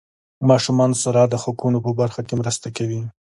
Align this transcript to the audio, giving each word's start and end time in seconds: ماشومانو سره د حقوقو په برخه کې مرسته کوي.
ماشومانو 0.49 0.95
سره 1.03 1.19
د 1.27 1.33
حقوقو 1.43 1.83
په 1.85 1.91
برخه 1.99 2.21
کې 2.27 2.33
مرسته 2.41 2.67
کوي. 2.77 3.01